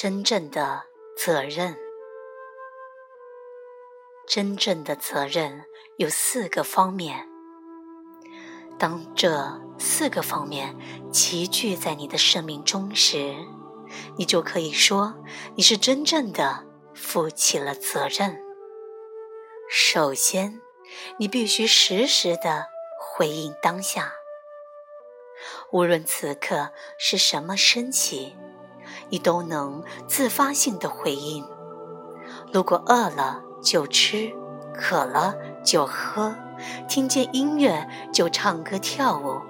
[0.00, 0.84] 真正的
[1.16, 1.76] 责任。
[4.28, 5.64] 真正的责任
[5.96, 7.28] 有四个方面。
[8.78, 10.76] 当这四个方面
[11.10, 13.34] 齐聚在你的生命中时，
[14.16, 15.16] 你就可以说
[15.56, 18.40] 你是真正的负起了责任。
[19.68, 20.60] 首先，
[21.16, 22.68] 你必须实时的
[23.00, 24.12] 回应当下，
[25.72, 28.36] 无论此刻是什么升起，
[29.10, 31.44] 你都能自发性的回应。
[32.52, 34.32] 如果饿了就吃，
[34.74, 35.34] 渴了
[35.64, 36.34] 就喝。
[36.88, 39.40] 听见音乐就唱歌跳舞，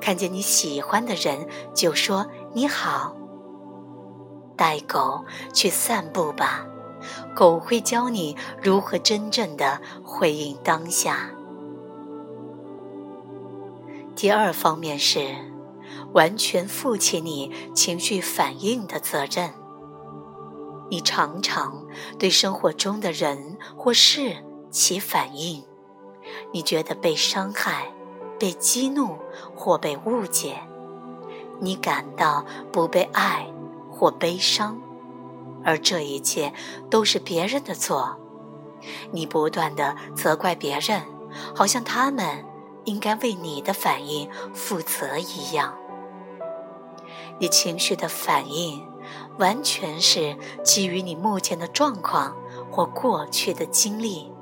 [0.00, 3.14] 看见你喜欢的人就说你好。
[4.56, 6.66] 带狗去散步吧，
[7.32, 11.30] 狗会教你如何真正的回应当下。
[14.16, 15.28] 第二方面是，
[16.12, 19.52] 完全负起你情绪反应的责任。
[20.90, 21.86] 你常常
[22.18, 25.62] 对生活中的人或事起反应。
[26.52, 27.92] 你觉得被伤害、
[28.38, 29.18] 被激怒
[29.54, 30.62] 或被误解，
[31.60, 33.46] 你感到不被爱
[33.90, 34.80] 或悲伤，
[35.64, 36.52] 而这一切
[36.90, 38.16] 都是别人的错。
[39.10, 41.02] 你不断的责怪别人，
[41.54, 42.44] 好像他们
[42.84, 45.76] 应该为你的反应负责一样。
[47.38, 48.84] 你情绪的反应
[49.38, 52.36] 完全是基于你目前的状况
[52.70, 54.32] 或过去的经历。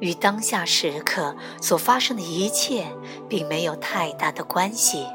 [0.00, 2.86] 与当下时刻所发生的一切
[3.28, 5.06] 并没有太大的关系。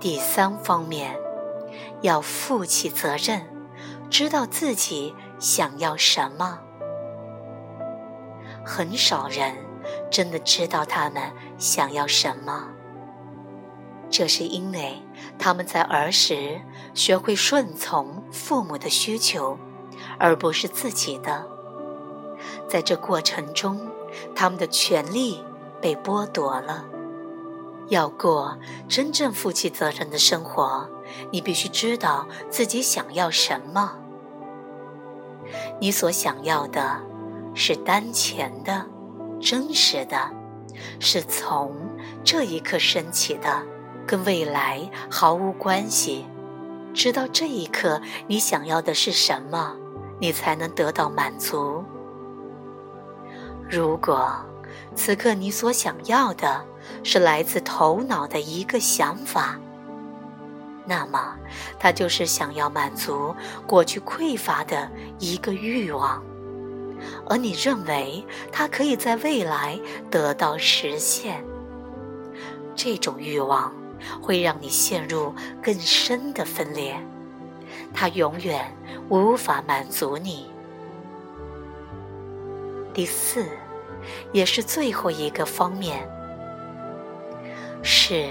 [0.00, 1.16] 第三方面，
[2.02, 3.46] 要负起责任，
[4.10, 6.58] 知道自己想要什么。
[8.64, 9.54] 很少人
[10.10, 12.68] 真的知道他们想要什么，
[14.18, 15.00] 这是因为
[15.38, 16.60] 他们在儿时
[16.92, 19.56] 学会顺从父母的需求，
[20.18, 21.46] 而不是自己的。
[22.68, 23.78] 在这过程中，
[24.34, 25.40] 他们的权利
[25.80, 26.84] 被剥夺了。
[27.90, 30.88] 要过真正负起责任的生活，
[31.30, 34.00] 你必须知道自己想要什么。
[35.80, 37.00] 你所想要的，
[37.54, 38.84] 是当前的、
[39.40, 40.28] 真实的，
[40.98, 41.72] 是从
[42.24, 43.62] 这一刻升起的，
[44.08, 46.24] 跟未来毫无关系。
[46.94, 49.76] 直到这一刻你想要的是什么，
[50.18, 51.84] 你才能得到满足。
[53.70, 54.34] 如果
[54.94, 56.64] 此刻你所想要的
[57.04, 59.60] 是来自头脑的一个想法，
[60.86, 61.36] 那么
[61.78, 63.34] 它就是想要满足
[63.66, 66.22] 过去匮乏的一个欲望，
[67.28, 69.78] 而你认为它可以在未来
[70.10, 71.44] 得到实现。
[72.74, 73.72] 这种欲望
[74.20, 76.96] 会让你陷入更深的分裂，
[77.92, 78.74] 它永远
[79.08, 80.50] 无法满足你。
[82.92, 83.46] 第四，
[84.32, 86.08] 也是最后一个方面，
[87.82, 88.28] 是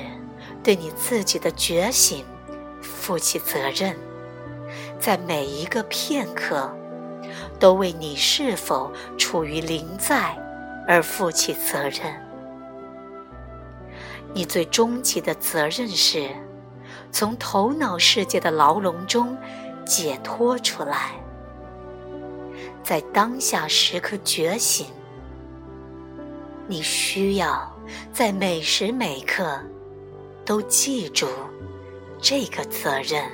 [0.62, 2.26] 对你自己的觉醒
[2.82, 3.96] 负起责任，
[5.00, 6.70] 在每一个片刻，
[7.60, 10.36] 都为你是否处于临在
[10.86, 12.27] 而负起责任。
[14.34, 16.30] 你最终极的责任是，
[17.12, 19.36] 从头脑世界的牢笼中
[19.86, 21.12] 解脱出来。
[22.84, 24.86] 在当下时刻觉醒，
[26.68, 27.76] 你需要
[28.14, 29.60] 在每时每刻
[30.46, 31.28] 都记住
[32.22, 33.26] 这个责任。